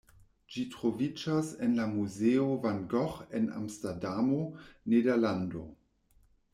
Ĝi 0.53 0.61
troviĝas 0.75 1.51
en 1.67 1.75
la 1.81 1.85
muzeo 1.91 2.47
Van 2.65 2.81
Gogh 2.95 3.23
en 3.41 3.47
Amsterdamo, 3.61 4.43
Nederlando. 4.95 5.69